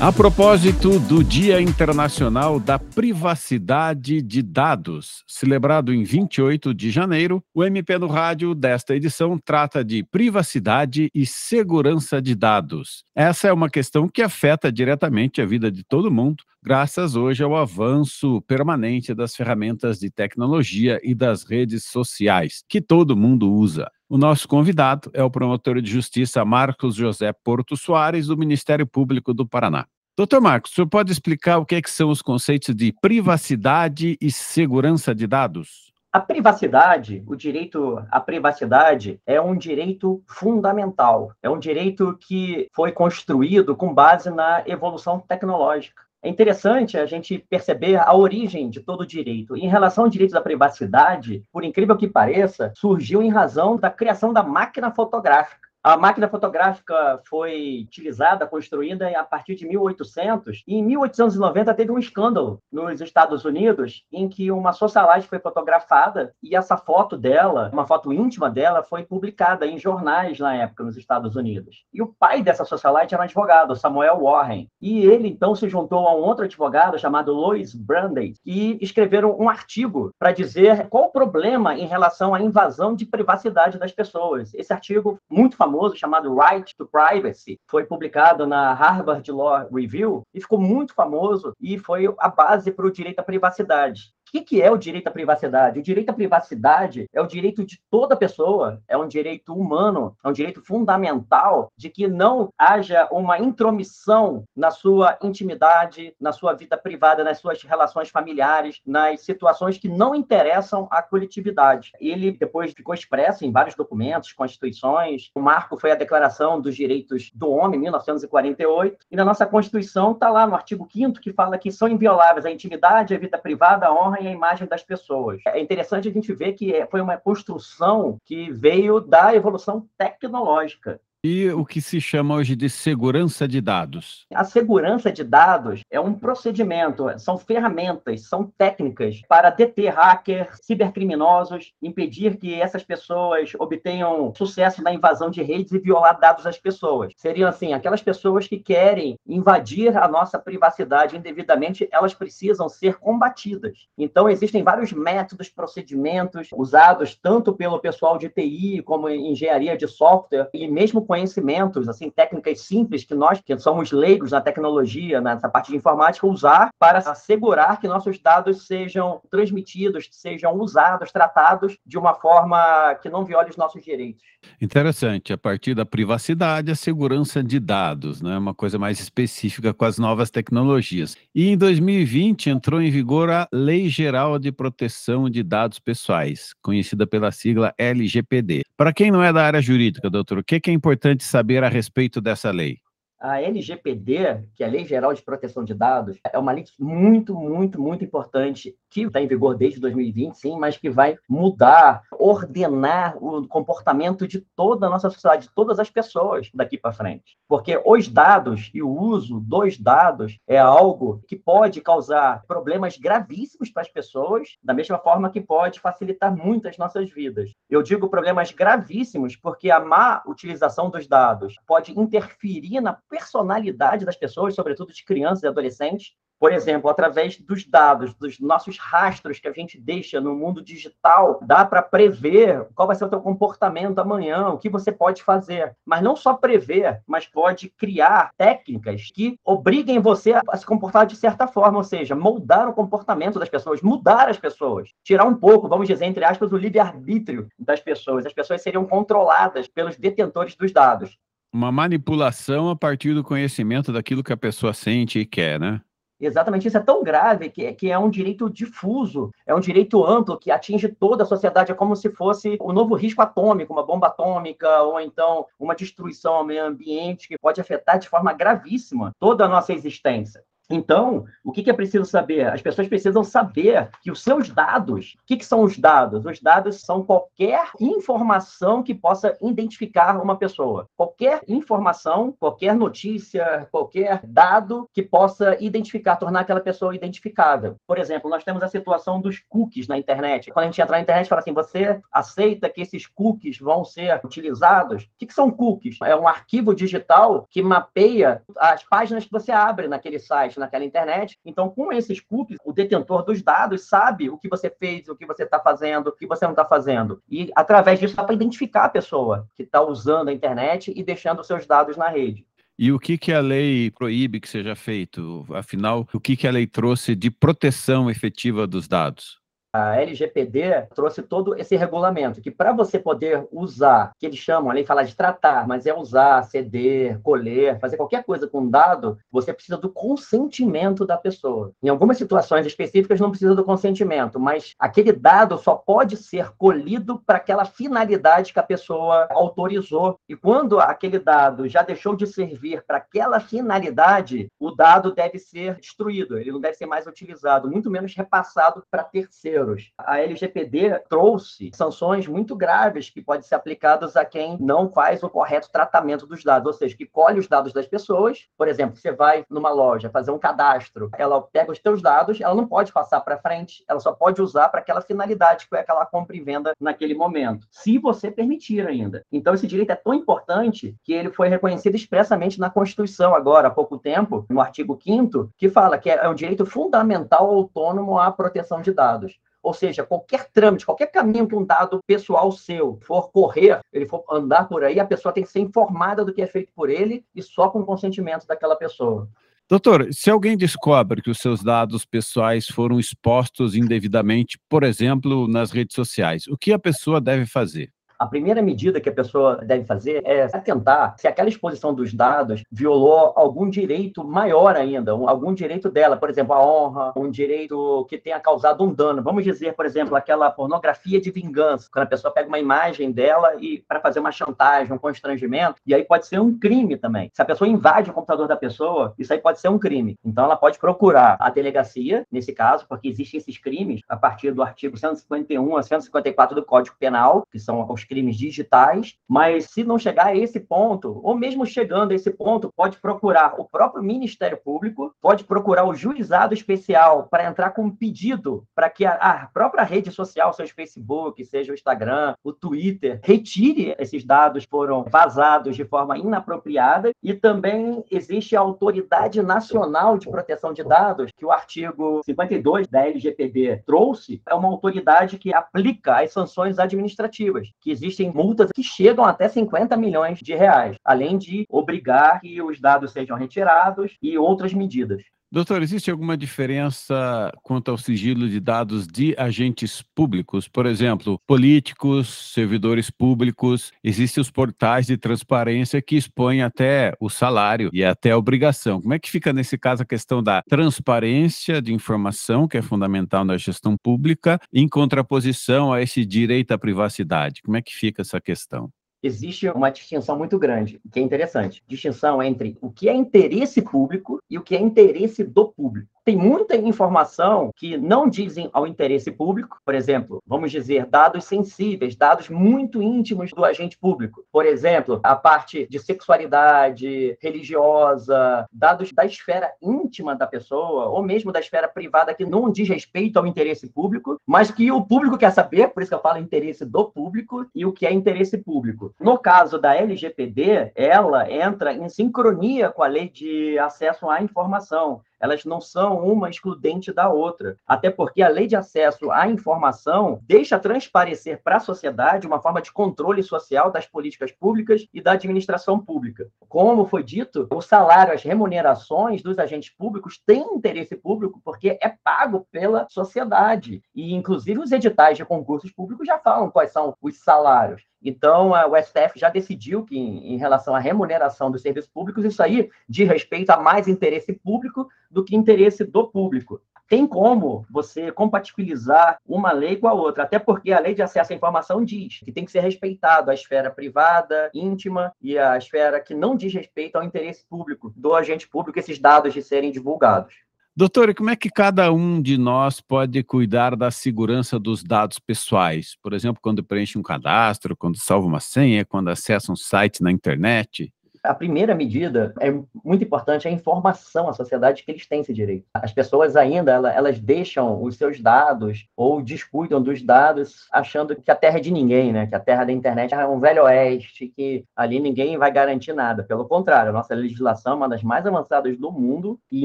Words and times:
A 0.00 0.12
propósito 0.12 1.00
do 1.00 1.24
Dia 1.24 1.60
Internacional 1.60 2.60
da 2.60 2.78
Privacidade 2.78 4.22
de 4.22 4.42
Dados, 4.42 5.24
celebrado 5.26 5.92
em 5.92 6.04
28 6.04 6.72
de 6.72 6.88
janeiro, 6.88 7.42
o 7.52 7.64
MP 7.64 7.98
no 7.98 8.06
Rádio 8.06 8.54
desta 8.54 8.94
edição 8.94 9.36
trata 9.36 9.84
de 9.84 10.04
privacidade 10.04 11.10
e 11.12 11.26
segurança 11.26 12.22
de 12.22 12.36
dados. 12.36 13.02
Essa 13.12 13.48
é 13.48 13.52
uma 13.52 13.68
questão 13.68 14.08
que 14.08 14.22
afeta 14.22 14.70
diretamente 14.70 15.42
a 15.42 15.46
vida 15.46 15.68
de 15.68 15.82
todo 15.82 16.12
mundo, 16.12 16.44
graças 16.62 17.16
hoje 17.16 17.42
ao 17.42 17.56
avanço 17.56 18.40
permanente 18.42 19.12
das 19.12 19.34
ferramentas 19.34 19.98
de 19.98 20.12
tecnologia 20.12 21.00
e 21.02 21.12
das 21.12 21.42
redes 21.42 21.86
sociais, 21.86 22.62
que 22.68 22.80
todo 22.80 23.16
mundo 23.16 23.52
usa. 23.52 23.90
O 24.10 24.16
nosso 24.16 24.48
convidado 24.48 25.10
é 25.12 25.22
o 25.22 25.30
promotor 25.30 25.82
de 25.82 25.90
justiça 25.90 26.42
Marcos 26.42 26.94
José 26.94 27.30
Porto 27.44 27.76
Soares, 27.76 28.28
do 28.28 28.38
Ministério 28.38 28.86
Público 28.86 29.34
do 29.34 29.46
Paraná. 29.46 29.86
Doutor 30.18 30.40
Marcos, 30.40 30.72
o 30.72 30.74
senhor 30.74 30.88
pode 30.88 31.12
explicar 31.12 31.58
o 31.58 31.64
que, 31.64 31.76
é 31.76 31.80
que 31.80 31.88
são 31.88 32.10
os 32.10 32.20
conceitos 32.20 32.74
de 32.74 32.92
privacidade 33.00 34.18
e 34.20 34.32
segurança 34.32 35.14
de 35.14 35.28
dados? 35.28 35.92
A 36.12 36.18
privacidade, 36.18 37.22
o 37.24 37.36
direito 37.36 38.04
à 38.10 38.18
privacidade, 38.18 39.20
é 39.24 39.40
um 39.40 39.56
direito 39.56 40.20
fundamental. 40.26 41.30
É 41.40 41.48
um 41.48 41.56
direito 41.56 42.18
que 42.20 42.66
foi 42.74 42.90
construído 42.90 43.76
com 43.76 43.94
base 43.94 44.28
na 44.28 44.64
evolução 44.66 45.20
tecnológica. 45.20 46.02
É 46.20 46.28
interessante 46.28 46.98
a 46.98 47.06
gente 47.06 47.38
perceber 47.48 47.94
a 47.94 48.12
origem 48.12 48.68
de 48.68 48.80
todo 48.80 49.02
o 49.02 49.06
direito. 49.06 49.56
Em 49.56 49.68
relação 49.68 50.02
ao 50.02 50.10
direito 50.10 50.32
da 50.32 50.40
privacidade, 50.40 51.44
por 51.52 51.62
incrível 51.62 51.96
que 51.96 52.08
pareça, 52.08 52.72
surgiu 52.76 53.22
em 53.22 53.30
razão 53.30 53.76
da 53.76 53.88
criação 53.88 54.32
da 54.32 54.42
máquina 54.42 54.90
fotográfica. 54.90 55.67
A 55.82 55.96
máquina 55.96 56.28
fotográfica 56.28 57.20
foi 57.28 57.84
utilizada, 57.86 58.48
construída 58.48 59.08
a 59.16 59.22
partir 59.22 59.54
de 59.54 59.66
1800, 59.66 60.64
e 60.66 60.74
em 60.74 60.82
1890 60.82 61.72
teve 61.72 61.92
um 61.92 61.98
escândalo 61.98 62.60
nos 62.70 63.00
Estados 63.00 63.44
Unidos 63.44 64.04
em 64.12 64.28
que 64.28 64.50
uma 64.50 64.72
socialite 64.72 65.28
foi 65.28 65.38
fotografada 65.38 66.34
e 66.42 66.56
essa 66.56 66.76
foto 66.76 67.16
dela, 67.16 67.70
uma 67.72 67.86
foto 67.86 68.12
íntima 68.12 68.50
dela, 68.50 68.82
foi 68.82 69.04
publicada 69.04 69.66
em 69.66 69.78
jornais 69.78 70.40
na 70.40 70.54
época 70.56 70.82
nos 70.82 70.96
Estados 70.96 71.36
Unidos. 71.36 71.84
E 71.94 72.02
o 72.02 72.12
pai 72.18 72.42
dessa 72.42 72.64
socialite 72.64 73.14
era 73.14 73.22
um 73.22 73.24
advogado, 73.24 73.76
Samuel 73.76 74.20
Warren, 74.20 74.68
e 74.82 75.06
ele 75.06 75.28
então 75.28 75.54
se 75.54 75.68
juntou 75.68 76.08
a 76.08 76.14
um 76.14 76.20
outro 76.22 76.44
advogado 76.44 76.98
chamado 76.98 77.32
Louis 77.32 77.72
Brandeis 77.72 78.36
e 78.44 78.76
escreveram 78.80 79.36
um 79.38 79.48
artigo 79.48 80.10
para 80.18 80.32
dizer 80.32 80.88
qual 80.88 81.04
o 81.04 81.12
problema 81.12 81.78
em 81.78 81.86
relação 81.86 82.34
à 82.34 82.40
invasão 82.40 82.96
de 82.96 83.06
privacidade 83.06 83.78
das 83.78 83.92
pessoas. 83.92 84.52
Esse 84.54 84.72
artigo 84.72 85.18
muito 85.30 85.56
famoso 85.56 85.67
famoso 85.68 85.96
chamado 85.96 86.34
Right 86.34 86.74
to 86.76 86.86
Privacy, 86.86 87.60
foi 87.66 87.84
publicado 87.84 88.46
na 88.46 88.72
Harvard 88.72 89.30
Law 89.30 89.68
Review 89.70 90.22
e 90.32 90.40
ficou 90.40 90.58
muito 90.58 90.94
famoso 90.94 91.52
e 91.60 91.78
foi 91.78 92.06
a 92.18 92.28
base 92.28 92.72
para 92.72 92.86
o 92.86 92.90
direito 92.90 93.18
à 93.18 93.22
privacidade. 93.22 94.14
Que, 94.30 94.40
que 94.42 94.62
é 94.62 94.70
o 94.70 94.76
direito 94.76 95.08
à 95.08 95.10
privacidade? 95.10 95.78
O 95.78 95.82
direito 95.82 96.10
à 96.10 96.12
privacidade 96.12 97.08
é 97.12 97.20
o 97.20 97.26
direito 97.26 97.64
de 97.64 97.80
toda 97.90 98.16
pessoa, 98.16 98.82
é 98.86 98.96
um 98.96 99.08
direito 99.08 99.54
humano, 99.54 100.16
é 100.22 100.28
um 100.28 100.32
direito 100.32 100.62
fundamental 100.62 101.72
de 101.76 101.88
que 101.88 102.06
não 102.06 102.52
haja 102.58 103.08
uma 103.10 103.38
intromissão 103.38 104.44
na 104.54 104.70
sua 104.70 105.18
intimidade, 105.22 106.14
na 106.20 106.32
sua 106.32 106.52
vida 106.52 106.76
privada, 106.76 107.24
nas 107.24 107.38
suas 107.38 107.62
relações 107.62 108.10
familiares, 108.10 108.80
nas 108.86 109.20
situações 109.20 109.78
que 109.78 109.88
não 109.88 110.14
interessam 110.14 110.86
à 110.90 111.02
coletividade. 111.02 111.92
Ele 112.00 112.32
depois 112.32 112.72
ficou 112.72 112.94
expresso 112.94 113.44
em 113.44 113.52
vários 113.52 113.74
documentos, 113.74 114.32
constituições. 114.32 115.30
O 115.34 115.40
marco 115.40 115.78
foi 115.78 115.90
a 115.92 115.94
Declaração 115.96 116.60
dos 116.60 116.76
Direitos 116.76 117.30
do 117.34 117.50
Homem, 117.50 117.80
1948, 117.80 119.06
e 119.10 119.16
na 119.16 119.24
nossa 119.24 119.46
Constituição 119.46 120.12
está 120.12 120.28
lá 120.28 120.46
no 120.46 120.54
artigo 120.54 120.86
5 120.90 121.20
que 121.20 121.32
fala 121.32 121.58
que 121.58 121.72
são 121.72 121.88
invioláveis 121.88 122.44
a 122.44 122.50
intimidade, 122.50 123.14
a 123.14 123.18
vida 123.18 123.38
privada, 123.38 123.86
a 123.86 123.92
honra 123.92 124.17
e 124.20 124.28
a 124.28 124.32
imagem 124.32 124.66
das 124.66 124.82
pessoas. 124.82 125.40
É 125.46 125.60
interessante 125.60 126.08
a 126.08 126.12
gente 126.12 126.32
ver 126.32 126.52
que 126.52 126.74
é, 126.74 126.86
foi 126.86 127.00
uma 127.00 127.16
construção 127.16 128.18
que 128.24 128.50
veio 128.52 129.00
da 129.00 129.34
evolução 129.34 129.88
tecnológica. 129.96 131.00
E 131.24 131.50
o 131.50 131.64
que 131.64 131.80
se 131.80 132.00
chama 132.00 132.36
hoje 132.36 132.54
de 132.54 132.70
segurança 132.70 133.48
de 133.48 133.60
dados? 133.60 134.24
A 134.32 134.44
segurança 134.44 135.10
de 135.10 135.24
dados 135.24 135.80
é 135.90 135.98
um 135.98 136.14
procedimento, 136.14 137.06
são 137.18 137.36
ferramentas, 137.36 138.28
são 138.28 138.44
técnicas 138.56 139.20
para 139.28 139.50
deter 139.50 139.92
hackers, 139.92 140.60
cibercriminosos, 140.62 141.72
impedir 141.82 142.36
que 142.36 142.54
essas 142.54 142.84
pessoas 142.84 143.52
obtenham 143.58 144.32
sucesso 144.36 144.80
na 144.80 144.94
invasão 144.94 145.28
de 145.28 145.42
redes 145.42 145.72
e 145.72 145.80
violar 145.80 146.20
dados 146.20 146.44
das 146.44 146.56
pessoas. 146.56 147.12
Seriam, 147.16 147.48
assim, 147.48 147.72
aquelas 147.72 148.00
pessoas 148.00 148.46
que 148.46 148.58
querem 148.58 149.18
invadir 149.26 149.98
a 149.98 150.06
nossa 150.06 150.38
privacidade 150.38 151.16
indevidamente, 151.16 151.88
elas 151.90 152.14
precisam 152.14 152.68
ser 152.68 152.94
combatidas. 152.98 153.88
Então, 153.98 154.30
existem 154.30 154.62
vários 154.62 154.92
métodos, 154.92 155.48
procedimentos 155.48 156.50
usados 156.56 157.16
tanto 157.16 157.52
pelo 157.52 157.80
pessoal 157.80 158.18
de 158.18 158.28
TI 158.28 158.82
como 158.84 159.10
engenharia 159.10 159.76
de 159.76 159.88
software 159.88 160.48
e 160.54 160.68
mesmo 160.68 161.07
conhecimentos, 161.08 161.88
assim, 161.88 162.10
técnicas 162.10 162.60
simples 162.60 163.02
que 163.02 163.14
nós, 163.14 163.40
que 163.40 163.58
somos 163.58 163.90
leigos 163.90 164.30
na 164.30 164.42
tecnologia, 164.42 165.22
nessa 165.22 165.48
parte 165.48 165.70
de 165.70 165.78
informática, 165.78 166.26
usar 166.26 166.68
para 166.78 166.98
assegurar 166.98 167.80
que 167.80 167.88
nossos 167.88 168.20
dados 168.20 168.66
sejam 168.66 169.22
transmitidos, 169.30 170.06
sejam 170.12 170.54
usados, 170.56 171.10
tratados 171.10 171.78
de 171.86 171.96
uma 171.96 172.12
forma 172.12 172.94
que 172.96 173.08
não 173.08 173.24
viole 173.24 173.48
os 173.48 173.56
nossos 173.56 173.82
direitos. 173.82 174.22
Interessante. 174.60 175.32
A 175.32 175.38
partir 175.38 175.74
da 175.74 175.86
privacidade, 175.86 176.70
a 176.70 176.76
segurança 176.76 177.42
de 177.42 177.58
dados, 177.58 178.20
né? 178.20 178.36
Uma 178.36 178.54
coisa 178.54 178.78
mais 178.78 179.00
específica 179.00 179.72
com 179.72 179.86
as 179.86 179.98
novas 179.98 180.30
tecnologias. 180.30 181.16
E 181.34 181.48
em 181.48 181.56
2020 181.56 182.50
entrou 182.50 182.82
em 182.82 182.90
vigor 182.90 183.30
a 183.30 183.48
Lei 183.50 183.88
Geral 183.88 184.38
de 184.38 184.52
Proteção 184.52 185.30
de 185.30 185.42
Dados 185.42 185.78
Pessoais, 185.78 186.52
conhecida 186.62 187.06
pela 187.06 187.32
sigla 187.32 187.72
LGPD. 187.78 188.62
Para 188.76 188.92
quem 188.92 189.10
não 189.10 189.22
é 189.22 189.32
da 189.32 189.42
área 189.42 189.62
jurídica, 189.62 190.10
doutor, 190.10 190.38
o 190.38 190.44
que 190.44 190.60
é 190.66 190.70
importante 190.70 190.97
importante 190.98 191.22
saber 191.22 191.62
a 191.62 191.68
respeito 191.68 192.20
dessa 192.20 192.50
lei? 192.50 192.78
A 193.20 193.40
LGPD, 193.40 194.44
que 194.54 194.62
é 194.62 194.66
a 194.66 194.70
Lei 194.70 194.84
Geral 194.84 195.14
de 195.14 195.22
Proteção 195.22 195.64
de 195.64 195.74
Dados, 195.74 196.18
é 196.32 196.38
uma 196.38 196.52
lei 196.52 196.64
muito, 196.78 197.34
muito, 197.34 197.80
muito 197.80 198.04
importante, 198.04 198.76
que 198.90 199.02
está 199.02 199.20
em 199.20 199.26
vigor 199.26 199.56
desde 199.56 199.80
2020, 199.80 200.34
sim, 200.34 200.58
mas 200.58 200.76
que 200.76 200.90
vai 200.90 201.16
mudar, 201.28 202.02
ordenar 202.12 203.16
o 203.22 203.46
comportamento 203.46 204.26
de 204.26 204.40
toda 204.56 204.86
a 204.86 204.90
nossa 204.90 205.10
sociedade, 205.10 205.48
de 205.48 205.54
todas 205.54 205.78
as 205.78 205.90
pessoas 205.90 206.50
daqui 206.54 206.78
para 206.78 206.92
frente. 206.92 207.36
Porque 207.46 207.80
os 207.84 208.08
dados 208.08 208.70
e 208.74 208.82
o 208.82 208.90
uso 208.90 209.40
dos 209.40 209.78
dados 209.78 210.38
é 210.46 210.58
algo 210.58 211.22
que 211.26 211.36
pode 211.36 211.80
causar 211.80 212.42
problemas 212.46 212.96
gravíssimos 212.96 213.70
para 213.70 213.82
as 213.82 213.88
pessoas, 213.88 214.56
da 214.62 214.74
mesma 214.74 214.98
forma 214.98 215.30
que 215.30 215.40
pode 215.40 215.80
facilitar 215.80 216.34
muitas 216.34 216.76
nossas 216.78 217.10
vidas. 217.10 217.52
Eu 217.68 217.82
digo 217.82 218.08
problemas 218.08 218.52
gravíssimos 218.52 219.36
porque 219.36 219.70
a 219.70 219.80
má 219.80 220.22
utilização 220.26 220.90
dos 220.90 221.06
dados 221.06 221.56
pode 221.66 221.98
interferir 221.98 222.80
na 222.80 222.92
personalidade 223.08 224.04
das 224.04 224.16
pessoas, 224.16 224.54
sobretudo 224.54 224.92
de 224.92 225.04
crianças 225.04 225.42
e 225.42 225.46
adolescentes, 225.46 226.12
por 226.38 226.52
exemplo, 226.52 226.88
através 226.88 227.38
dos 227.38 227.66
dados, 227.66 228.14
dos 228.14 228.38
nossos 228.38 228.78
rastros 228.78 229.40
que 229.40 229.48
a 229.48 229.52
gente 229.52 229.78
deixa 229.78 230.20
no 230.20 230.34
mundo 230.34 230.62
digital, 230.62 231.40
dá 231.42 231.64
para 231.64 231.82
prever 231.82 232.66
qual 232.74 232.86
vai 232.86 232.96
ser 232.96 233.04
o 233.04 233.08
teu 233.08 233.20
comportamento 233.20 233.98
amanhã, 233.98 234.48
o 234.48 234.58
que 234.58 234.68
você 234.68 234.92
pode 234.92 235.22
fazer. 235.22 235.74
Mas 235.84 236.02
não 236.02 236.14
só 236.14 236.34
prever, 236.34 237.02
mas 237.06 237.26
pode 237.26 237.68
criar 237.70 238.30
técnicas 238.36 239.10
que 239.12 239.38
obriguem 239.44 239.98
você 239.98 240.34
a 240.48 240.56
se 240.56 240.64
comportar 240.64 241.06
de 241.06 241.16
certa 241.16 241.48
forma, 241.48 241.78
ou 241.78 241.84
seja, 241.84 242.14
moldar 242.14 242.68
o 242.68 242.72
comportamento 242.72 243.38
das 243.38 243.48
pessoas, 243.48 243.82
mudar 243.82 244.28
as 244.28 244.38
pessoas, 244.38 244.90
tirar 245.02 245.24
um 245.24 245.34
pouco, 245.34 245.68
vamos 245.68 245.88
dizer, 245.88 246.04
entre 246.04 246.24
aspas, 246.24 246.52
o 246.52 246.56
livre-arbítrio 246.56 247.48
das 247.58 247.80
pessoas. 247.80 248.24
As 248.24 248.32
pessoas 248.32 248.62
seriam 248.62 248.86
controladas 248.86 249.66
pelos 249.66 249.96
detentores 249.96 250.54
dos 250.54 250.72
dados. 250.72 251.18
Uma 251.52 251.72
manipulação 251.72 252.68
a 252.68 252.76
partir 252.76 253.14
do 253.14 253.24
conhecimento 253.24 253.92
daquilo 253.92 254.22
que 254.22 254.32
a 254.32 254.36
pessoa 254.36 254.74
sente 254.74 255.18
e 255.18 255.26
quer, 255.26 255.58
né? 255.58 255.80
Exatamente, 256.20 256.66
isso 256.66 256.76
é 256.76 256.80
tão 256.80 257.02
grave 257.02 257.48
que, 257.48 257.72
que 257.74 257.90
é 257.90 257.98
um 257.98 258.10
direito 258.10 258.50
difuso, 258.50 259.30
é 259.46 259.54
um 259.54 259.60
direito 259.60 260.04
amplo 260.04 260.38
que 260.38 260.50
atinge 260.50 260.88
toda 260.88 261.22
a 261.22 261.26
sociedade, 261.26 261.70
é 261.70 261.74
como 261.74 261.94
se 261.94 262.10
fosse 262.10 262.56
o 262.60 262.70
um 262.70 262.72
novo 262.72 262.96
risco 262.96 263.22
atômico, 263.22 263.72
uma 263.72 263.86
bomba 263.86 264.08
atômica, 264.08 264.82
ou 264.82 265.00
então 265.00 265.46
uma 265.58 265.76
destruição 265.76 266.34
ao 266.34 266.44
meio 266.44 266.64
ambiente 266.64 267.28
que 267.28 267.38
pode 267.38 267.60
afetar 267.60 267.98
de 267.98 268.08
forma 268.08 268.32
gravíssima 268.32 269.12
toda 269.20 269.44
a 269.44 269.48
nossa 269.48 269.72
existência. 269.72 270.42
Então, 270.70 271.24
o 271.42 271.50
que, 271.50 271.62
que 271.62 271.70
é 271.70 271.72
preciso 271.72 272.04
saber? 272.04 272.46
As 272.46 272.60
pessoas 272.60 272.88
precisam 272.88 273.24
saber 273.24 273.88
que 274.02 274.10
os 274.10 274.22
seus 274.22 274.50
dados, 274.50 275.16
o 275.22 275.26
que, 275.26 275.42
são 275.44 275.62
os 275.62 275.78
dados? 275.78 276.26
Os 276.26 276.40
dados 276.40 276.82
são 276.82 277.02
qualquer 277.02 277.70
informação 277.80 278.82
que 278.82 278.94
possa 278.94 279.36
identificar 279.40 280.20
uma 280.20 280.36
pessoa. 280.36 280.86
Qualquer 280.94 281.40
informação, 281.48 282.34
qualquer 282.38 282.74
notícia, 282.74 283.66
qualquer 283.70 284.20
dado 284.24 284.88
que 284.92 285.02
possa 285.02 285.56
identificar, 285.58 286.16
tornar 286.16 286.40
aquela 286.40 286.60
pessoa 286.60 286.94
identificável. 286.94 287.76
Por 287.86 287.98
exemplo, 287.98 288.28
nós 288.28 288.44
temos 288.44 288.62
a 288.62 288.68
situação 288.68 289.20
dos 289.20 289.38
cookies 289.48 289.88
na 289.88 289.96
internet. 289.96 290.50
Quando 290.50 290.64
a 290.64 290.66
gente 290.66 290.80
entra 290.80 290.96
na 290.96 291.02
internet, 291.02 291.28
fala 291.28 291.40
assim: 291.40 291.54
você 291.54 292.00
aceita 292.12 292.68
que 292.68 292.82
esses 292.82 293.06
cookies 293.06 293.58
vão 293.58 293.84
ser 293.84 294.20
utilizados? 294.22 295.04
O 295.04 295.08
que 295.26 295.32
são 295.32 295.50
cookies? 295.50 295.96
É 296.02 296.14
um 296.14 296.28
arquivo 296.28 296.74
digital 296.74 297.46
que 297.50 297.62
mapeia 297.62 298.42
as 298.56 298.84
páginas 298.84 299.24
que 299.24 299.32
você 299.32 299.50
abre 299.50 299.88
naquele 299.88 300.18
site, 300.18 300.57
naquela 300.58 300.84
internet. 300.84 301.38
Então, 301.44 301.68
com 301.68 301.92
esses 301.92 302.20
cookies, 302.20 302.58
o 302.64 302.72
detentor 302.72 303.24
dos 303.24 303.42
dados 303.42 303.88
sabe 303.88 304.28
o 304.28 304.38
que 304.38 304.48
você 304.48 304.68
fez, 304.70 305.08
o 305.08 305.16
que 305.16 305.26
você 305.26 305.44
está 305.44 305.58
fazendo, 305.60 306.08
o 306.08 306.12
que 306.12 306.26
você 306.26 306.44
não 306.44 306.52
está 306.52 306.64
fazendo. 306.64 307.22
E, 307.28 307.50
através 307.54 308.00
disso, 308.00 308.16
dá 308.16 308.24
para 308.24 308.34
identificar 308.34 308.84
a 308.84 308.88
pessoa 308.88 309.48
que 309.56 309.62
está 309.62 309.82
usando 309.82 310.28
a 310.28 310.32
internet 310.32 310.92
e 310.94 311.02
deixando 311.02 311.44
seus 311.44 311.66
dados 311.66 311.96
na 311.96 312.08
rede. 312.08 312.46
E 312.78 312.92
o 312.92 312.98
que, 312.98 313.18
que 313.18 313.32
a 313.32 313.40
lei 313.40 313.90
proíbe 313.90 314.40
que 314.40 314.48
seja 314.48 314.76
feito? 314.76 315.44
Afinal, 315.52 316.06
o 316.12 316.20
que, 316.20 316.36
que 316.36 316.46
a 316.46 316.50
lei 316.52 316.64
trouxe 316.64 317.16
de 317.16 317.28
proteção 317.28 318.08
efetiva 318.08 318.68
dos 318.68 318.86
dados? 318.86 319.37
A 319.72 320.00
LGPD 320.00 320.88
trouxe 320.94 321.22
todo 321.22 321.54
esse 321.58 321.76
regulamento, 321.76 322.40
que 322.40 322.50
para 322.50 322.72
você 322.72 322.98
poder 322.98 323.46
usar, 323.52 324.12
que 324.18 324.26
eles 324.26 324.38
chamam, 324.38 324.70
a 324.70 324.74
lei 324.74 324.84
fala 324.84 325.04
de 325.04 325.14
tratar, 325.14 325.66
mas 325.66 325.86
é 325.86 325.94
usar, 325.94 326.42
ceder, 326.44 327.20
colher, 327.20 327.78
fazer 327.78 327.96
qualquer 327.96 328.24
coisa 328.24 328.46
com 328.46 328.68
dado, 328.68 329.18
você 329.30 329.52
precisa 329.52 329.76
do 329.76 329.90
consentimento 329.90 331.04
da 331.04 331.16
pessoa. 331.16 331.72
Em 331.82 331.88
algumas 331.88 332.16
situações 332.16 332.66
específicas 332.66 333.20
não 333.20 333.30
precisa 333.30 333.54
do 333.54 333.64
consentimento, 333.64 334.40
mas 334.40 334.74
aquele 334.78 335.12
dado 335.12 335.58
só 335.58 335.74
pode 335.74 336.16
ser 336.16 336.50
colhido 336.56 337.22
para 337.26 337.36
aquela 337.36 337.64
finalidade 337.64 338.52
que 338.52 338.58
a 338.58 338.62
pessoa 338.62 339.28
autorizou. 339.30 340.18
E 340.28 340.34
quando 340.34 340.80
aquele 340.80 341.18
dado 341.18 341.68
já 341.68 341.82
deixou 341.82 342.16
de 342.16 342.26
servir 342.26 342.82
para 342.86 342.98
aquela 342.98 343.40
finalidade, 343.40 344.50
o 344.58 344.70
dado 344.70 345.12
deve 345.12 345.38
ser 345.38 345.76
destruído, 345.76 346.38
ele 346.38 346.52
não 346.52 346.60
deve 346.60 346.74
ser 346.74 346.86
mais 346.86 347.06
utilizado, 347.06 347.70
muito 347.70 347.90
menos 347.90 348.14
repassado 348.14 348.82
para 348.90 349.04
terceiros 349.04 349.57
brasileiros. 349.58 349.92
A 349.98 350.20
LGPD 350.20 351.00
trouxe 351.08 351.70
sanções 351.74 352.26
muito 352.26 352.54
graves 352.54 353.10
que 353.10 353.22
podem 353.22 353.42
ser 353.42 353.54
aplicadas 353.54 354.16
a 354.16 354.24
quem 354.24 354.56
não 354.60 354.90
faz 354.90 355.22
o 355.22 355.28
correto 355.28 355.70
tratamento 355.70 356.26
dos 356.26 356.44
dados, 356.44 356.66
ou 356.66 356.72
seja, 356.72 356.96
que 356.96 357.06
colhe 357.06 357.38
os 357.38 357.48
dados 357.48 357.72
das 357.72 357.86
pessoas. 357.86 358.46
Por 358.56 358.68
exemplo, 358.68 358.96
você 358.96 359.12
vai 359.12 359.44
numa 359.50 359.70
loja 359.70 360.10
fazer 360.10 360.30
um 360.30 360.38
cadastro, 360.38 361.10
ela 361.16 361.40
pega 361.40 361.72
os 361.72 361.78
teus 361.78 362.00
dados, 362.02 362.40
ela 362.40 362.54
não 362.54 362.66
pode 362.66 362.92
passar 362.92 363.20
para 363.20 363.38
frente, 363.38 363.84
ela 363.88 364.00
só 364.00 364.12
pode 364.12 364.40
usar 364.40 364.68
para 364.68 364.80
aquela 364.80 365.00
finalidade 365.00 365.68
que 365.68 365.76
é 365.76 365.80
aquela 365.80 366.06
compra 366.06 366.36
e 366.36 366.40
venda 366.40 366.72
naquele 366.80 367.14
momento, 367.14 367.66
se 367.70 367.98
você 367.98 368.30
permitir 368.30 368.86
ainda. 368.86 369.24
Então, 369.30 369.54
esse 369.54 369.66
direito 369.66 369.90
é 369.90 369.96
tão 369.96 370.14
importante 370.14 370.94
que 371.04 371.12
ele 371.12 371.30
foi 371.30 371.48
reconhecido 371.48 371.94
expressamente 371.94 372.58
na 372.58 372.70
Constituição 372.70 373.34
agora, 373.34 373.68
há 373.68 373.70
pouco 373.70 373.98
tempo, 373.98 374.46
no 374.48 374.60
artigo 374.60 374.98
5 375.02 375.50
que 375.56 375.68
fala 375.68 375.98
que 375.98 376.10
é 376.10 376.28
um 376.28 376.34
direito 376.34 376.64
fundamental 376.64 377.50
autônomo 377.50 378.18
à 378.18 378.30
proteção 378.30 378.80
de 378.80 378.92
dados. 378.92 379.38
Ou 379.62 379.74
seja, 379.74 380.04
qualquer 380.04 380.48
trâmite, 380.50 380.86
qualquer 380.86 381.08
caminho 381.08 381.46
que 381.46 381.54
um 381.54 381.64
dado 381.64 382.00
pessoal 382.06 382.50
seu 382.52 382.98
for 383.02 383.30
correr, 383.30 383.80
ele 383.92 384.06
for 384.06 384.24
andar 384.30 384.68
por 384.68 384.84
aí, 384.84 385.00
a 385.00 385.04
pessoa 385.04 385.32
tem 385.32 385.42
que 385.42 385.50
ser 385.50 385.60
informada 385.60 386.24
do 386.24 386.32
que 386.32 386.42
é 386.42 386.46
feito 386.46 386.72
por 386.74 386.88
ele 386.88 387.24
e 387.34 387.42
só 387.42 387.68
com 387.68 387.80
o 387.80 387.86
consentimento 387.86 388.46
daquela 388.46 388.76
pessoa. 388.76 389.28
Doutor, 389.68 390.08
se 390.12 390.30
alguém 390.30 390.56
descobre 390.56 391.20
que 391.20 391.30
os 391.30 391.38
seus 391.38 391.62
dados 391.62 392.06
pessoais 392.06 392.66
foram 392.66 392.98
expostos 392.98 393.74
indevidamente, 393.74 394.58
por 394.66 394.82
exemplo, 394.82 395.46
nas 395.46 395.70
redes 395.70 395.94
sociais, 395.94 396.46
o 396.48 396.56
que 396.56 396.72
a 396.72 396.78
pessoa 396.78 397.20
deve 397.20 397.44
fazer? 397.44 397.92
A 398.18 398.26
primeira 398.26 398.60
medida 398.60 399.00
que 399.00 399.08
a 399.08 399.12
pessoa 399.12 399.58
deve 399.64 399.84
fazer 399.84 400.20
é 400.24 400.42
atentar 400.44 401.14
se 401.16 401.28
aquela 401.28 401.48
exposição 401.48 401.94
dos 401.94 402.12
dados 402.12 402.64
violou 402.68 403.32
algum 403.36 403.70
direito 403.70 404.24
maior 404.24 404.74
ainda, 404.74 405.12
algum 405.12 405.54
direito 405.54 405.88
dela, 405.88 406.16
por 406.16 406.28
exemplo, 406.28 406.52
a 406.52 406.60
honra, 406.60 407.12
um 407.14 407.30
direito 407.30 408.04
que 408.10 408.18
tenha 408.18 408.40
causado 408.40 408.82
um 408.82 408.92
dano. 408.92 409.22
Vamos 409.22 409.44
dizer, 409.44 409.74
por 409.74 409.86
exemplo, 409.86 410.16
aquela 410.16 410.50
pornografia 410.50 411.20
de 411.20 411.30
vingança, 411.30 411.88
quando 411.92 412.06
a 412.06 412.08
pessoa 412.08 412.34
pega 412.34 412.48
uma 412.48 412.58
imagem 412.58 413.12
dela 413.12 413.54
e 413.60 413.84
para 413.86 414.00
fazer 414.00 414.18
uma 414.18 414.32
chantagem, 414.32 414.92
um 414.92 414.98
constrangimento, 414.98 415.76
e 415.86 415.94
aí 415.94 416.04
pode 416.04 416.26
ser 416.26 416.40
um 416.40 416.58
crime 416.58 416.96
também. 416.96 417.30
Se 417.32 417.40
a 417.40 417.44
pessoa 417.44 417.68
invade 417.68 418.10
o 418.10 418.12
computador 418.12 418.48
da 418.48 418.56
pessoa, 418.56 419.14
isso 419.16 419.32
aí 419.32 419.38
pode 419.38 419.60
ser 419.60 419.68
um 419.68 419.78
crime. 419.78 420.16
Então 420.24 420.44
ela 420.44 420.56
pode 420.56 420.76
procurar 420.80 421.36
a 421.38 421.50
delegacia, 421.50 422.26
nesse 422.32 422.52
caso, 422.52 422.84
porque 422.88 423.06
existem 423.06 423.38
esses 423.38 423.58
crimes 423.58 424.00
a 424.08 424.16
partir 424.16 424.50
do 424.50 424.60
artigo 424.60 424.96
151 424.96 425.76
a 425.76 425.82
154 425.84 426.56
do 426.56 426.64
Código 426.64 426.96
Penal, 426.98 427.46
que 427.52 427.60
são 427.60 427.88
os 427.88 428.07
crimes 428.08 428.36
digitais, 428.36 429.14
mas 429.28 429.66
se 429.66 429.84
não 429.84 429.98
chegar 429.98 430.26
a 430.26 430.36
esse 430.36 430.58
ponto, 430.58 431.20
ou 431.22 431.36
mesmo 431.36 431.66
chegando 431.66 432.12
a 432.12 432.14
esse 432.14 432.30
ponto, 432.30 432.72
pode 432.74 432.98
procurar 432.98 433.54
o 433.58 433.64
próprio 433.64 434.02
Ministério 434.02 434.56
Público, 434.56 435.14
pode 435.20 435.44
procurar 435.44 435.84
o 435.84 435.94
juizado 435.94 436.54
especial 436.54 437.28
para 437.30 437.46
entrar 437.46 437.70
com 437.70 437.82
um 437.82 437.90
pedido 437.90 438.64
para 438.74 438.88
que 438.88 439.04
a, 439.04 439.14
a 439.14 439.46
própria 439.48 439.84
rede 439.84 440.10
social, 440.10 440.52
seja 440.52 440.72
o 440.72 440.76
Facebook, 440.76 441.44
seja 441.44 441.72
o 441.72 441.74
Instagram, 441.74 442.34
o 442.42 442.52
Twitter, 442.52 443.20
retire 443.22 443.94
esses 443.98 444.24
dados 444.24 444.64
que 444.64 444.70
foram 444.70 445.04
vazados 445.04 445.76
de 445.76 445.84
forma 445.84 446.16
inapropriada. 446.18 447.10
E 447.22 447.34
também 447.34 448.04
existe 448.10 448.56
a 448.56 448.60
Autoridade 448.60 449.42
Nacional 449.42 450.18
de 450.18 450.30
Proteção 450.30 450.72
de 450.72 450.82
Dados, 450.82 451.30
que 451.36 451.44
o 451.44 451.52
artigo 451.52 452.20
52 452.24 452.86
da 452.86 453.06
LGPD 453.06 453.82
trouxe, 453.84 454.40
é 454.48 454.54
uma 454.54 454.68
autoridade 454.68 455.38
que 455.38 455.52
aplica 455.52 456.22
as 456.22 456.32
sanções 456.32 456.78
administrativas, 456.78 457.68
que 457.80 457.90
existem 457.98 458.32
multas 458.32 458.70
que 458.72 458.82
chegam 458.82 459.24
até 459.24 459.48
50 459.48 459.96
milhões 459.96 460.38
de 460.38 460.54
reais, 460.54 460.96
além 461.04 461.36
de 461.36 461.66
obrigar 461.68 462.40
que 462.40 462.62
os 462.62 462.80
dados 462.80 463.12
sejam 463.12 463.36
retirados 463.36 464.16
e 464.22 464.38
outras 464.38 464.72
medidas. 464.72 465.22
Doutor, 465.50 465.80
existe 465.82 466.10
alguma 466.10 466.36
diferença 466.36 467.50
quanto 467.62 467.90
ao 467.90 467.96
sigilo 467.96 468.50
de 468.50 468.60
dados 468.60 469.06
de 469.06 469.34
agentes 469.38 470.02
públicos? 470.14 470.68
Por 470.68 470.84
exemplo, 470.84 471.40
políticos, 471.46 472.52
servidores 472.52 473.08
públicos, 473.08 473.90
existem 474.04 474.42
os 474.42 474.50
portais 474.50 475.06
de 475.06 475.16
transparência 475.16 476.02
que 476.02 476.16
expõem 476.16 476.60
até 476.60 477.14
o 477.18 477.30
salário 477.30 477.88
e 477.94 478.04
até 478.04 478.32
a 478.32 478.36
obrigação. 478.36 479.00
Como 479.00 479.14
é 479.14 479.18
que 479.18 479.30
fica 479.30 479.50
nesse 479.50 479.78
caso 479.78 480.02
a 480.02 480.06
questão 480.06 480.42
da 480.42 480.60
transparência 480.68 481.80
de 481.80 481.94
informação, 481.94 482.68
que 482.68 482.76
é 482.76 482.82
fundamental 482.82 483.42
na 483.42 483.56
gestão 483.56 483.96
pública, 483.96 484.60
em 484.70 484.86
contraposição 484.86 485.94
a 485.94 486.02
esse 486.02 486.26
direito 486.26 486.72
à 486.72 486.78
privacidade? 486.78 487.62
Como 487.62 487.78
é 487.78 487.80
que 487.80 487.96
fica 487.96 488.20
essa 488.20 488.38
questão? 488.38 488.92
Existe 489.22 489.68
uma 489.68 489.90
distinção 489.90 490.38
muito 490.38 490.58
grande, 490.58 491.00
que 491.12 491.18
é 491.18 491.22
interessante. 491.22 491.82
Distinção 491.86 492.42
entre 492.42 492.76
o 492.80 492.90
que 492.90 493.08
é 493.08 493.14
interesse 493.14 493.82
público 493.82 494.40
e 494.48 494.58
o 494.58 494.62
que 494.62 494.76
é 494.76 494.80
interesse 494.80 495.44
do 495.44 495.68
público 495.68 496.17
tem 496.28 496.36
muita 496.36 496.76
informação 496.76 497.72
que 497.74 497.96
não 497.96 498.28
dizem 498.28 498.68
ao 498.74 498.86
interesse 498.86 499.32
público, 499.32 499.80
por 499.82 499.94
exemplo, 499.94 500.42
vamos 500.46 500.70
dizer, 500.70 501.06
dados 501.06 501.46
sensíveis, 501.46 502.14
dados 502.14 502.50
muito 502.50 503.02
íntimos 503.02 503.50
do 503.50 503.64
agente 503.64 503.96
público. 503.96 504.44
Por 504.52 504.66
exemplo, 504.66 505.20
a 505.22 505.34
parte 505.34 505.86
de 505.88 505.98
sexualidade 505.98 507.38
religiosa, 507.40 508.66
dados 508.70 509.10
da 509.10 509.24
esfera 509.24 509.72
íntima 509.80 510.36
da 510.36 510.46
pessoa, 510.46 511.06
ou 511.06 511.22
mesmo 511.22 511.50
da 511.50 511.60
esfera 511.60 511.88
privada 511.88 512.34
que 512.34 512.44
não 512.44 512.70
diz 512.70 512.86
respeito 512.90 513.38
ao 513.38 513.46
interesse 513.46 513.88
público, 513.88 514.38
mas 514.46 514.70
que 514.70 514.92
o 514.92 515.02
público 515.02 515.38
quer 515.38 515.50
saber, 515.50 515.88
por 515.88 516.02
isso 516.02 516.10
que 516.10 516.14
eu 516.14 516.20
falo 516.20 516.36
interesse 516.36 516.84
do 516.84 517.06
público 517.06 517.64
e 517.74 517.86
o 517.86 517.92
que 517.92 518.06
é 518.06 518.12
interesse 518.12 518.58
público. 518.58 519.14
No 519.18 519.38
caso 519.38 519.78
da 519.78 519.96
LGPD, 519.96 520.92
ela 520.94 521.50
entra 521.50 521.94
em 521.94 522.06
sincronia 522.10 522.90
com 522.90 523.02
a 523.02 523.06
lei 523.06 523.30
de 523.30 523.78
acesso 523.78 524.28
à 524.28 524.42
informação 524.42 525.22
elas 525.40 525.64
não 525.64 525.80
são 525.80 526.24
uma 526.26 526.50
excludente 526.50 527.12
da 527.12 527.28
outra. 527.28 527.76
Até 527.86 528.10
porque 528.10 528.42
a 528.42 528.48
lei 528.48 528.66
de 528.66 528.76
acesso 528.76 529.30
à 529.30 529.48
informação 529.48 530.40
deixa 530.42 530.78
transparecer 530.78 531.62
para 531.62 531.76
a 531.76 531.80
sociedade 531.80 532.46
uma 532.46 532.60
forma 532.60 532.82
de 532.82 532.92
controle 532.92 533.42
social 533.42 533.90
das 533.90 534.06
políticas 534.06 534.52
públicas 534.52 535.06
e 535.12 535.20
da 535.20 535.32
administração 535.32 535.98
pública. 535.98 536.48
Como 536.68 537.06
foi 537.06 537.22
dito, 537.22 537.66
o 537.70 537.80
salário, 537.80 538.34
as 538.34 538.42
remunerações 538.42 539.42
dos 539.42 539.58
agentes 539.58 539.90
públicos 539.90 540.40
têm 540.44 540.74
interesse 540.74 541.16
público 541.16 541.60
porque 541.64 541.98
é 542.00 542.14
pago 542.22 542.66
pela 542.70 543.06
sociedade. 543.08 544.02
E, 544.14 544.34
inclusive, 544.34 544.80
os 544.80 544.92
editais 544.92 545.36
de 545.36 545.44
concursos 545.44 545.90
públicos 545.92 546.26
já 546.26 546.38
falam 546.38 546.70
quais 546.70 546.92
são 546.92 547.16
os 547.22 547.38
salários. 547.38 548.08
Então, 548.22 548.72
o 548.72 548.96
STF 548.96 549.38
já 549.38 549.48
decidiu 549.48 550.04
que, 550.04 550.18
em, 550.18 550.56
relação 550.56 550.94
à 550.94 550.98
remuneração 550.98 551.70
dos 551.70 551.82
serviços 551.82 552.10
públicos, 552.10 552.44
isso 552.44 552.62
aí 552.62 552.90
diz 553.08 553.28
respeito 553.28 553.70
a 553.70 553.80
mais 553.80 554.08
interesse 554.08 554.52
público 554.52 555.08
do 555.30 555.44
que 555.44 555.56
interesse 555.56 556.04
do 556.04 556.26
público. 556.28 556.80
tem 557.08 557.26
como 557.26 557.86
você 557.90 558.30
compatibilizar 558.30 559.38
uma 559.46 559.72
lei 559.72 559.96
com 559.96 560.06
a 560.06 560.12
outra, 560.12 560.42
até 560.42 560.58
porque 560.58 560.92
a 560.92 561.00
lei 561.00 561.14
de 561.14 561.22
acesso 561.22 561.54
à 561.54 561.56
informação 561.56 562.04
diz 562.04 562.40
que 562.44 562.52
tem 562.52 562.66
que 562.66 562.70
ser 562.70 562.80
respeitado 562.80 563.50
a 563.50 563.54
esfera 563.54 563.90
privada, 563.90 564.70
íntima 564.74 565.32
e 565.40 565.58
a 565.58 565.78
esfera 565.78 566.20
que 566.20 566.34
não 566.34 566.54
diz 566.54 566.72
respeito 566.74 567.16
ao 567.16 567.24
interesse 567.24 567.64
público 567.66 568.12
do 568.14 568.34
agente 568.34 568.68
público, 568.68 568.98
esses 568.98 569.18
dados 569.18 569.54
de 569.54 569.62
serem 569.62 569.90
divulgados. 569.90 570.54
Doutor, 570.98 571.32
como 571.32 571.48
é 571.48 571.54
que 571.54 571.70
cada 571.70 572.12
um 572.12 572.42
de 572.42 572.58
nós 572.58 573.00
pode 573.00 573.40
cuidar 573.44 573.94
da 573.94 574.10
segurança 574.10 574.80
dos 574.80 575.04
dados 575.04 575.38
pessoais? 575.38 576.16
Por 576.20 576.32
exemplo, 576.32 576.60
quando 576.60 576.82
preenche 576.82 577.16
um 577.16 577.22
cadastro, 577.22 577.96
quando 577.96 578.18
salva 578.18 578.48
uma 578.48 578.58
senha, 578.58 579.04
quando 579.04 579.28
acessa 579.28 579.70
um 579.70 579.76
site 579.76 580.24
na 580.24 580.32
internet? 580.32 581.14
A 581.42 581.54
primeira 581.54 581.94
medida 581.94 582.54
é 582.60 582.70
muito 583.04 583.24
importante 583.24 583.66
é 583.66 583.70
a 583.70 583.74
informação 583.74 584.48
à 584.48 584.52
sociedade 584.52 585.02
que 585.02 585.10
eles 585.10 585.26
têm 585.26 585.40
esse 585.40 585.52
direito. 585.52 585.84
As 585.94 586.12
pessoas 586.12 586.56
ainda 586.56 586.92
elas 586.92 587.38
deixam 587.38 588.02
os 588.02 588.16
seus 588.16 588.40
dados 588.40 589.06
ou 589.16 589.42
descuidam 589.42 590.02
dos 590.02 590.22
dados 590.22 590.86
achando 590.92 591.36
que 591.36 591.50
a 591.50 591.54
terra 591.54 591.78
é 591.78 591.80
de 591.80 591.90
ninguém, 591.90 592.32
né? 592.32 592.46
Que 592.46 592.54
a 592.54 592.60
terra 592.60 592.84
da 592.84 592.92
internet 592.92 593.34
é 593.34 593.46
um 593.46 593.60
velho 593.60 593.84
oeste, 593.84 594.52
que 594.54 594.84
ali 594.96 595.20
ninguém 595.20 595.56
vai 595.56 595.70
garantir 595.70 596.12
nada. 596.12 596.42
Pelo 596.42 596.66
contrário, 596.66 597.10
a 597.10 597.12
nossa 597.12 597.34
legislação 597.34 597.92
é 597.92 597.96
uma 597.96 598.08
das 598.08 598.22
mais 598.22 598.46
avançadas 598.46 598.96
do 598.96 599.10
mundo 599.10 599.58
e 599.70 599.84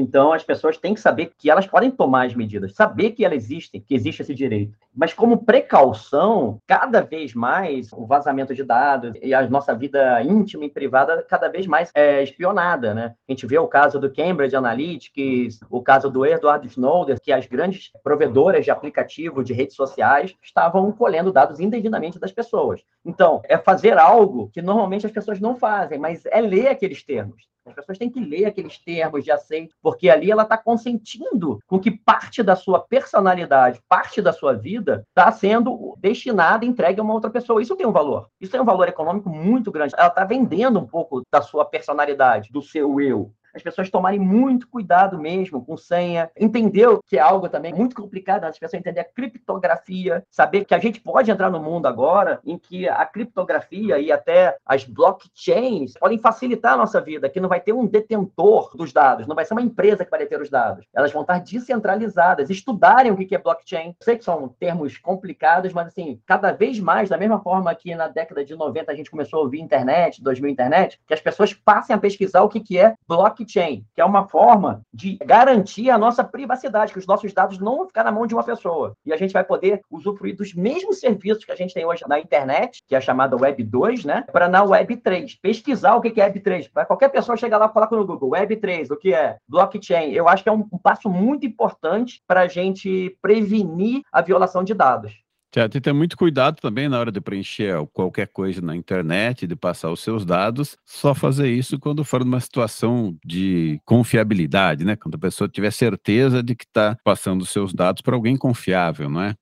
então 0.00 0.32
as 0.32 0.42
pessoas 0.42 0.76
têm 0.76 0.94
que 0.94 1.00
saber 1.00 1.32
que 1.38 1.50
elas 1.50 1.66
podem 1.66 1.90
tomar 1.90 2.26
as 2.26 2.34
medidas, 2.34 2.74
saber 2.74 3.10
que 3.12 3.24
elas 3.24 3.44
existem, 3.44 3.80
que 3.80 3.94
existe 3.94 4.22
esse 4.22 4.34
direito. 4.34 4.76
Mas 4.94 5.12
como 5.12 5.44
precaução, 5.44 6.60
cada 6.66 7.00
vez 7.00 7.34
mais 7.34 7.92
o 7.92 8.06
vazamento 8.06 8.54
de 8.54 8.62
dados 8.62 9.12
e 9.20 9.34
a 9.34 9.48
nossa 9.48 9.74
vida 9.74 10.22
íntima 10.22 10.64
e 10.64 10.70
privada 10.70 11.24
cada 11.28 11.48
vez 11.48 11.66
mais 11.66 11.90
é 11.94 12.22
espionada, 12.22 12.94
né? 12.94 13.14
A 13.28 13.32
gente 13.32 13.46
vê 13.46 13.58
o 13.58 13.66
caso 13.66 13.98
do 13.98 14.12
Cambridge 14.12 14.54
Analytics, 14.54 15.58
o 15.68 15.82
caso 15.82 16.08
do 16.08 16.24
Edward 16.24 16.64
Snowden, 16.68 17.16
que 17.20 17.32
as 17.32 17.46
grandes 17.46 17.90
provedoras 18.02 18.64
de 18.64 18.70
aplicativo 18.70 19.42
de 19.42 19.52
redes 19.52 19.74
sociais 19.74 20.34
estavam 20.42 20.92
colhendo 20.92 21.32
dados 21.32 21.58
indevidamente 21.58 22.18
das 22.18 22.30
pessoas. 22.30 22.82
Então, 23.04 23.42
é 23.44 23.58
fazer 23.58 23.98
algo 23.98 24.48
que 24.52 24.62
normalmente 24.62 25.06
as 25.06 25.12
pessoas 25.12 25.40
não 25.40 25.56
fazem, 25.56 25.98
mas 25.98 26.24
é 26.26 26.40
ler 26.40 26.68
aqueles 26.68 27.02
termos. 27.02 27.53
As 27.66 27.74
pessoas 27.74 27.98
têm 27.98 28.10
que 28.10 28.20
ler 28.20 28.44
aqueles 28.44 28.78
termos 28.78 29.24
de 29.24 29.30
aceito, 29.30 29.74
porque 29.82 30.10
ali 30.10 30.30
ela 30.30 30.42
está 30.42 30.56
consentindo 30.56 31.58
com 31.66 31.80
que 31.80 31.90
parte 31.90 32.42
da 32.42 32.54
sua 32.54 32.80
personalidade, 32.80 33.80
parte 33.88 34.20
da 34.20 34.32
sua 34.32 34.52
vida, 34.52 35.04
está 35.08 35.30
sendo 35.32 35.96
destinada, 35.98 36.64
entregue 36.64 37.00
a 37.00 37.02
uma 37.02 37.14
outra 37.14 37.30
pessoa. 37.30 37.62
Isso 37.62 37.76
tem 37.76 37.86
um 37.86 37.92
valor. 37.92 38.28
Isso 38.40 38.52
tem 38.52 38.60
um 38.60 38.66
valor 38.66 38.88
econômico 38.88 39.30
muito 39.30 39.72
grande. 39.72 39.94
Ela 39.96 40.08
está 40.08 40.24
vendendo 40.24 40.78
um 40.78 40.86
pouco 40.86 41.22
da 41.32 41.40
sua 41.40 41.64
personalidade, 41.64 42.52
do 42.52 42.60
seu 42.60 43.00
eu 43.00 43.32
as 43.54 43.62
pessoas 43.62 43.88
tomarem 43.88 44.18
muito 44.18 44.68
cuidado 44.68 45.18
mesmo 45.18 45.64
com 45.64 45.76
senha, 45.76 46.30
entender 46.36 46.88
que 47.06 47.16
é 47.16 47.20
algo 47.20 47.48
também 47.48 47.72
muito 47.72 47.94
complicado, 47.94 48.44
as 48.44 48.58
pessoas 48.58 48.80
entender 48.80 49.00
a 49.00 49.04
criptografia, 49.04 50.24
saber 50.30 50.64
que 50.64 50.74
a 50.74 50.78
gente 50.78 51.00
pode 51.00 51.30
entrar 51.30 51.50
no 51.50 51.60
mundo 51.60 51.86
agora 51.86 52.40
em 52.44 52.58
que 52.58 52.88
a 52.88 53.04
criptografia 53.06 53.98
e 53.98 54.10
até 54.10 54.56
as 54.66 54.84
blockchains 54.84 55.94
podem 55.94 56.18
facilitar 56.18 56.74
a 56.74 56.76
nossa 56.76 57.00
vida, 57.00 57.28
que 57.28 57.40
não 57.40 57.48
vai 57.48 57.60
ter 57.60 57.72
um 57.72 57.86
detentor 57.86 58.76
dos 58.76 58.92
dados, 58.92 59.26
não 59.26 59.36
vai 59.36 59.44
ser 59.44 59.54
uma 59.54 59.62
empresa 59.62 60.04
que 60.04 60.10
vai 60.10 60.20
deter 60.20 60.40
os 60.40 60.50
dados. 60.50 60.84
Elas 60.92 61.12
vão 61.12 61.22
estar 61.22 61.38
descentralizadas, 61.38 62.50
estudarem 62.50 63.12
o 63.12 63.16
que 63.16 63.34
é 63.34 63.38
blockchain. 63.38 63.94
sei 64.02 64.18
que 64.18 64.24
são 64.24 64.48
termos 64.48 64.98
complicados, 64.98 65.72
mas 65.72 65.88
assim, 65.88 66.20
cada 66.26 66.52
vez 66.52 66.80
mais, 66.80 67.08
da 67.08 67.16
mesma 67.16 67.40
forma 67.40 67.74
que 67.74 67.94
na 67.94 68.08
década 68.08 68.44
de 68.44 68.54
90 68.54 68.90
a 68.90 68.94
gente 68.94 69.10
começou 69.10 69.40
a 69.40 69.42
ouvir 69.42 69.60
internet, 69.60 70.22
2000 70.22 70.50
internet, 70.50 71.00
que 71.06 71.14
as 71.14 71.20
pessoas 71.20 71.52
passem 71.52 71.94
a 71.94 71.98
pesquisar 71.98 72.42
o 72.42 72.48
que 72.48 72.78
é 72.78 72.94
blockchain 73.06 73.43
blockchain, 73.44 73.84
que 73.94 74.00
é 74.00 74.04
uma 74.04 74.26
forma 74.26 74.82
de 74.92 75.16
garantir 75.24 75.90
a 75.90 75.98
nossa 75.98 76.24
privacidade, 76.24 76.92
que 76.92 76.98
os 76.98 77.06
nossos 77.06 77.32
dados 77.32 77.58
não 77.58 77.76
vão 77.76 77.86
ficar 77.86 78.04
na 78.04 78.10
mão 78.10 78.26
de 78.26 78.34
uma 78.34 78.42
pessoa. 78.42 78.96
E 79.04 79.12
a 79.12 79.16
gente 79.16 79.32
vai 79.32 79.44
poder 79.44 79.82
usufruir 79.90 80.36
dos 80.36 80.54
mesmos 80.54 80.98
serviços 80.98 81.44
que 81.44 81.52
a 81.52 81.56
gente 81.56 81.74
tem 81.74 81.84
hoje 81.84 82.04
na 82.08 82.18
internet, 82.18 82.82
que 82.88 82.96
é 82.96 83.00
chamada 83.00 83.36
Web 83.36 83.62
2, 83.62 84.04
né? 84.04 84.24
Para 84.32 84.48
na 84.48 84.62
Web 84.64 84.96
3. 84.96 85.36
Pesquisar 85.36 85.94
o 85.94 86.00
que 86.00 86.20
é 86.20 86.24
Web 86.24 86.40
3. 86.40 86.68
Para 86.68 86.86
qualquer 86.86 87.10
pessoa 87.10 87.36
chegar 87.36 87.58
lá 87.58 87.66
e 87.66 87.68
colocar 87.68 87.96
no 87.96 88.06
Google 88.06 88.30
Web 88.30 88.56
3, 88.56 88.90
o 88.90 88.96
que 88.96 89.14
é 89.14 89.36
blockchain. 89.48 90.12
Eu 90.12 90.28
acho 90.28 90.42
que 90.42 90.48
é 90.48 90.52
um 90.52 90.62
passo 90.82 91.08
muito 91.08 91.46
importante 91.46 92.22
para 92.26 92.42
a 92.42 92.48
gente 92.48 93.16
prevenir 93.20 94.02
a 94.10 94.22
violação 94.22 94.64
de 94.64 94.74
dados. 94.74 95.24
Tem 95.54 95.68
que 95.68 95.80
ter 95.80 95.92
muito 95.92 96.16
cuidado 96.16 96.56
também 96.60 96.88
na 96.88 96.98
hora 96.98 97.12
de 97.12 97.20
preencher 97.20 97.76
qualquer 97.92 98.26
coisa 98.26 98.60
na 98.60 98.74
internet, 98.74 99.46
de 99.46 99.54
passar 99.54 99.92
os 99.92 100.00
seus 100.00 100.26
dados. 100.26 100.76
Só 100.84 101.14
fazer 101.14 101.48
isso 101.48 101.78
quando 101.78 102.04
for 102.04 102.24
numa 102.24 102.40
situação 102.40 103.16
de 103.24 103.80
confiabilidade, 103.84 104.84
né? 104.84 104.96
Quando 104.96 105.14
a 105.14 105.18
pessoa 105.18 105.48
tiver 105.48 105.70
certeza 105.70 106.42
de 106.42 106.56
que 106.56 106.64
está 106.64 106.96
passando 107.04 107.42
os 107.42 107.50
seus 107.50 107.72
dados 107.72 108.02
para 108.02 108.16
alguém 108.16 108.36
confiável, 108.36 109.08
não 109.08 109.22
é? 109.22 109.36